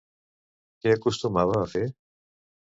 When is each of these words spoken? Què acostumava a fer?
Què 0.85 0.93
acostumava 0.95 1.61
a 1.61 1.69
fer? 1.75 1.85